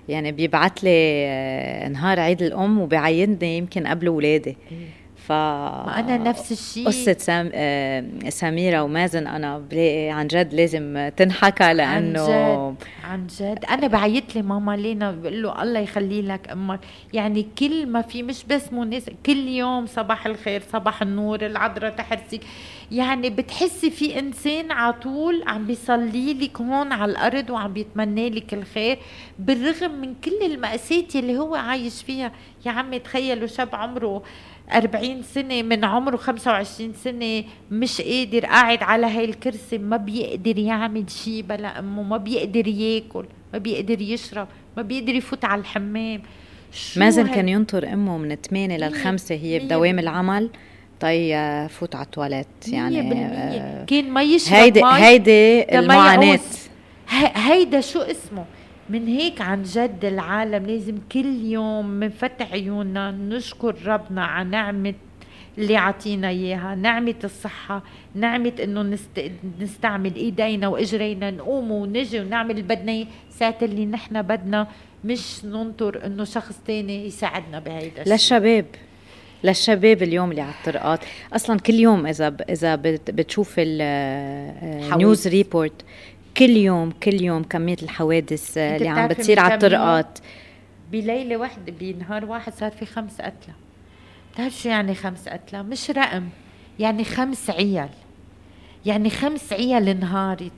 [0.09, 4.57] يعني بيبعت لي آه، نهار عيد الأم وبيعيدني يمكن قبل اولادي
[5.27, 6.87] ف ما أنا نفس الشيء.
[6.87, 7.51] قصة سام...
[7.53, 13.65] آه، سميرة ومازن أنا بلاقي عن جد لازم تنحكى لأنه عن جد عن جد.
[13.69, 16.79] أنا بعيط لي ماما لينا بقول له الله يخلي لك أمك.
[17.13, 22.41] يعني كل ما في مش بس مونس كل يوم صباح الخير صباح النور العذراء تحرسك
[22.91, 28.53] يعني بتحسي في إنسان على طول عم بيصلي لك هون على الأرض وعم بيتمنى لك
[28.53, 28.99] الخير
[29.39, 32.31] بالرغم من كل المأساة اللي هو عايش فيها.
[32.65, 34.23] يا عمي تخيلوا شاب عمره
[34.71, 41.09] 40 سنة من عمره 25 سنة مش قادر قاعد على هاي الكرسي ما بيقدر يعمل
[41.09, 44.47] شيء بلا أمه ما بيقدر ياكل ما بيقدر يشرب
[44.77, 46.21] ما بيقدر يفوت على الحمام.
[46.97, 50.49] مازن كان ينطر أمه من 8 لل 5 هي بدوام العمل
[50.99, 56.39] طي فوت على التواليت يعني آه كان ما يشرب هيدي هيدي المعاناة.
[57.35, 58.45] هيدا شو اسمه؟
[58.93, 64.93] من هيك عن جد العالم لازم كل يوم منفتح عيوننا نشكر ربنا على نعمة
[65.57, 67.83] اللي عطينا إياها نعمة الصحة
[68.15, 69.31] نعمة إنه نست...
[69.59, 74.67] نستعمل إيدينا وإجرينا نقوم ونجي ونعمل اللي بدنا ساعة اللي نحن بدنا
[75.05, 78.13] مش ننطر إنه شخص تاني يساعدنا بهيدا الشيء.
[78.13, 78.65] للشباب
[79.43, 80.99] للشباب اليوم اللي على الطرقات.
[81.33, 82.41] أصلا كل يوم إذا ب...
[82.49, 85.85] إذا بتشوف ال news report
[86.37, 90.19] كل يوم كل يوم كمية الحوادث اللي عم بتصير على الطرقات.
[90.91, 93.53] بليلة واحدة بنهار واحد صار في خمس قتلى
[94.33, 96.29] بتعرف شو يعني خمس قتلى مش رقم
[96.79, 97.89] يعني خمس عيال.
[98.85, 100.51] يعني خمس عيال انهارت.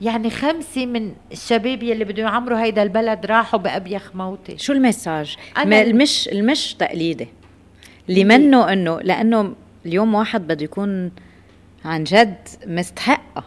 [0.00, 4.56] يعني خمسة من الشباب يلي بدهم يعمروا هيدا البلد راحوا بأبيخ موتة.
[4.56, 7.28] شو المساج؟ المش المش تقليدي
[8.08, 9.54] اللي منه إنه لأنه
[9.86, 11.10] اليوم واحد بده يكون
[11.84, 13.44] عن جد مستحقة.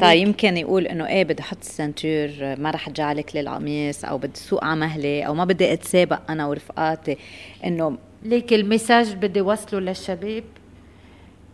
[0.00, 0.26] طيب.
[0.26, 4.80] يمكن يقول إنه إيه بدي أحط السنتور ما رح اجعلك للقميص أو بدي سوق على
[4.80, 7.16] مهلي أو ما بدي أتسابق أنا ورفقاتي.
[7.64, 10.44] إنه ليك المساج بدي وصله للشباب.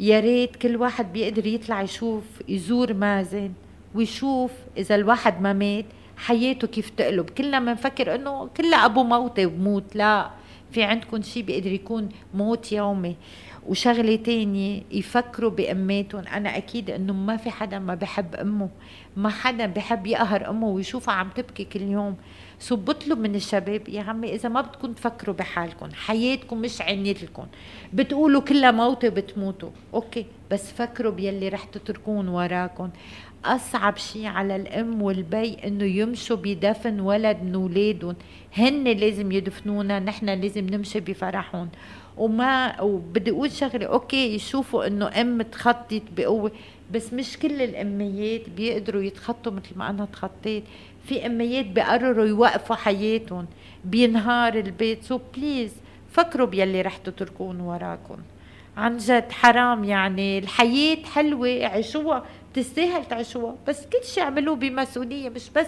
[0.00, 3.52] يا ريت كل واحد بيقدر يطلع يشوف يزور مازن
[3.94, 5.84] ويشوف إذا الواحد ما مات
[6.16, 7.30] حياته كيف تقلب.
[7.30, 10.30] كلنا بنفكر إنه كلها أبو موتة وبموت لا
[10.72, 13.16] في عندكم شيء بيقدر يكون موت يومي.
[13.68, 16.24] وشغله تانية يفكروا بأماتهم.
[16.26, 18.68] أنا أكيد إنه ما في حدا ما بحب أمه.
[19.16, 22.16] ما حدا بحب يقهر أمه ويشوفها عم تبكي كل يوم.
[22.58, 27.46] so بطلب من الشباب يا عمي إذا ما بدكم تفكروا بحالكم حياتكم مش عنيتلكم
[27.92, 32.90] بتقولوا كلها موتة بتموتوا okay بس فكروا بيلي رح تتركون وراكم.
[33.44, 38.16] أصعب شيء على الأم والبي إنه يمشوا بدفن ولد من أولادهم.
[38.56, 41.68] هن لازم يدفنونا نحن لازم نمشي بفرحهم.
[42.18, 46.52] وما وبدي أقول شغلة okay يشوفوا إنه أم تخطت بقوة
[46.92, 50.64] بس مش كل الأميات بيقدروا يتخطوا مثل ما أنا تخطيت.
[51.04, 53.46] في أميات بيقرروا يوقفوا حياتهم
[53.84, 55.04] بينهار البيت.
[55.04, 55.72] so please
[56.10, 58.16] فكروا بيلي رح تتركون وراكم
[58.76, 60.38] عن جد حرام يعني.
[60.38, 63.56] الحياة حلوة عيشوها بتستاهل تعيشوها.
[63.68, 65.66] بس كل شيء اعملوه بمسؤولية مش بس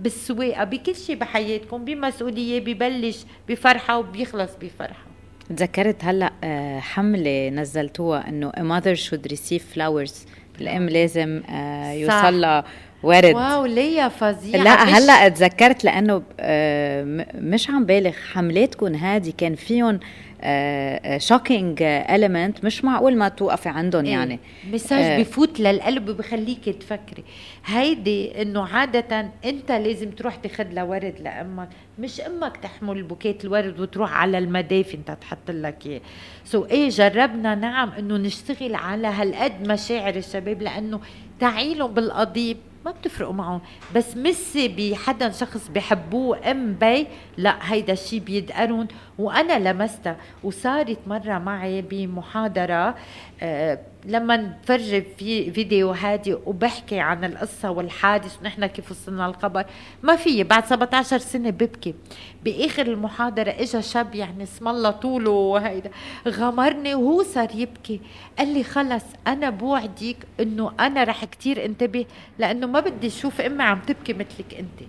[0.00, 0.64] بالسواقة.
[0.64, 5.06] بكل شيء بحياتكم بمسؤولية ببلش بفرحة وبيخلص بفرحة.
[5.48, 10.12] تذكرت هلأ آه، حملة نزلتوها إنه a mother should receive flowers.
[10.60, 12.64] الأم لازم آه، يوصل لها
[13.06, 14.62] ورد wow ليا فظيعة.
[14.62, 20.00] لا هلا تذكرت لأنه آه، مش عم بالغ حملاتكم هذه كان فيهم
[21.18, 24.12] shocking element مش معقول ما توقفي عندهم إيه.
[24.12, 24.40] يعني.
[24.72, 25.18] message آه.
[25.18, 27.24] بفوت للقلب وبخليك تفكري.
[27.66, 31.68] هيدي إنه عادة أنت لازم تروح تاخذ لها ورد لأمك.
[31.98, 36.00] مش أمك تحمل bouquet الورد وتروح على المدافن تحط لك إياه.
[36.44, 41.00] so إيه جربنا نعم إنه نشتغل على هالقد مشاعر الشباب لأنه
[41.40, 42.56] تحكيلهم بالقصص.
[42.86, 43.60] ما بتفرقوا معهم
[43.94, 51.38] بس مسي بحدا شخص بحبوه ام بي لا هيدا الشيء بيدقرون وأنا لمستها وصارت مرة
[51.38, 52.94] معي بمحاضرة
[53.42, 59.64] آه لما نفرج في فيديو هادي وبحكي عن القصة والحادث ونحن كيف وصلنا الخبر
[60.02, 61.94] ما في بعد 17 سنة ببكي.
[62.44, 65.90] بآخر المحاضرة إجا شاب يعني اسم الله طوله وهيدا
[66.28, 68.00] غمرني وهو صار يبكي.
[68.38, 72.06] قال لي خلص أنا بوعدك إنه أنا رح كتير انتبه
[72.38, 74.88] لأنه ما بدي أشوف أمي عم تبكي مثلك أنت.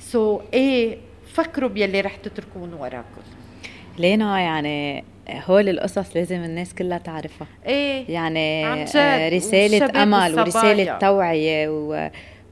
[0.00, 0.98] سو so, إيه
[1.32, 3.43] فكروا بيلي رح تتركون وراكم.
[3.98, 7.46] لينا يعني هول القصص لازم الناس كلها تعرفها.
[7.66, 8.84] إيه يعني
[9.28, 11.68] رسالة أمل ورسالة توعية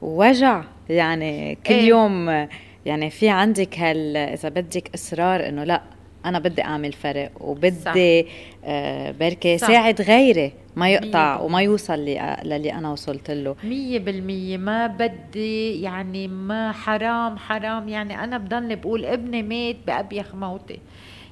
[0.01, 0.63] ووجع.
[0.89, 2.47] يعني كل إيه؟ يوم
[2.85, 5.81] يعني في عندك هال إذا بدك إصرار إنه لأ
[6.25, 8.25] أنا بدي أعمل فرق وبدي
[8.65, 9.67] آه بركي صح.
[9.67, 11.99] ساعد غيري ما يقطع وما يوصل
[12.43, 13.55] للي أنا وصلت له.
[13.63, 14.57] مية بالمية.
[14.57, 17.89] ما بدي يعني ما حرام حرام.
[17.89, 20.79] يعني أنا بضلني بقول ابني مات بأبيخ موتي.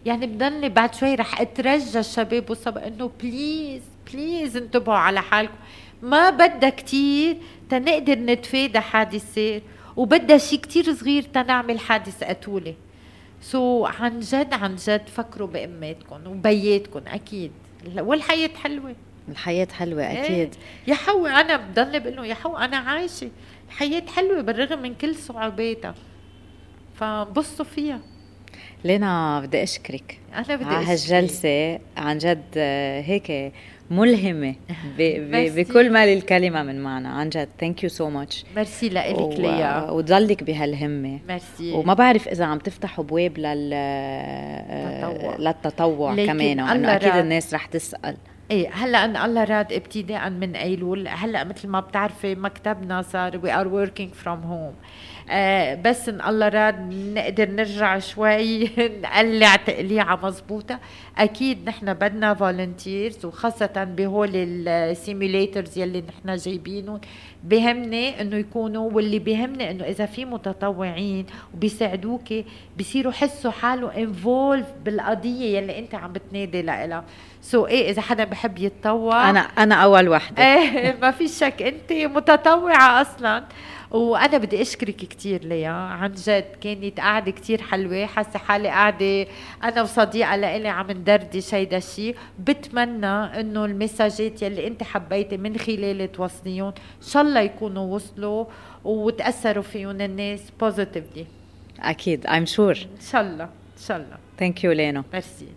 [0.05, 3.81] يعني بضلني بعد شوي رح أترجى الشباب والصبا إنه please
[4.13, 5.53] please انتبهوا على حالكم.
[6.01, 7.37] ما بدها كتير
[7.69, 9.61] تنقدر نتفادى حادث سير
[9.95, 12.75] وبدها شيء كتير صغير تنعمل حادث قتولة.
[13.41, 17.51] so so, عن جد عن جد فكروا بأماتكم وبياتكم أكيد.
[17.97, 18.95] والحياة حلوة.
[19.29, 20.21] الحياة حلوة إيه.
[20.21, 20.37] أكيد.
[20.37, 20.49] إيه.
[20.87, 23.29] يا حو أنا بضل بقول له يا حو أنا عايشة.
[23.67, 25.95] الحياة حلوة بالرغم من كل صعوباتها.
[26.95, 27.99] فبصوا فيها.
[28.83, 30.17] لينا بدي أشكرك.
[30.35, 31.79] أنا بدي على هالجلسة.
[31.97, 33.53] عن جد آه، هيك
[33.91, 34.55] ملهمة
[35.55, 37.07] بكل ما للكلمة من معنى.
[37.07, 39.89] عن جد thank you so much merci لك ليا.
[39.89, 41.19] وتضلك بهالهمة.
[41.29, 41.71] ميرسي.
[41.71, 43.69] وما بعرف إذا عم تفتحوا ابواب لل
[45.39, 46.15] للتطوع.
[46.15, 48.17] كمان انه أكيد الناس رح تسأل.
[48.51, 53.53] إيه هلأ أن الله راد ابتداء من ايلول هلأ مثل ما بتعرفي مكتبنا صار we
[53.53, 54.73] are working from home
[55.81, 58.63] بس إن الله راد نقدر نرجع شوي
[59.03, 60.79] نقلع تقليعة مزبوطه
[61.17, 67.01] أكيد نحن بدنا volunteers وخاصة بهول ال simulators يلي نحن جايبينهم.
[67.43, 72.33] بهمني إنه يكونوا واللي بهمني إنه إذا في متطوعين وبيساعدوك
[72.79, 77.03] بصيروا حسوا حاله involved بالقضية يلي أنت عم بتنادي لها
[77.41, 81.61] so so, إيه إذا حدا بحب يتطوع؟ أنا أنا أول وحده إيه ما في شك.
[81.61, 83.43] أنت متطوعة أصلا.
[83.91, 85.69] وأنا بدي أشكرك كثير ليا.
[85.69, 88.05] عن جد كانت قعدة كثير حلوة.
[88.05, 89.27] حاسة حالي قاعدة
[89.63, 96.11] أنا وصديقة لإلي عم ندردش هيدا الشيء بتمنى إنه المساجات يلي أنت حبيتي من خلال
[96.11, 98.45] توصليهم إن شاء الله يكونوا وصلوا
[98.83, 101.25] وتأثروا فيهم الناس positively
[101.79, 104.17] أكيد I'm sure إن شاء الله إن شاء الله.
[104.39, 105.47] thank you لينا merci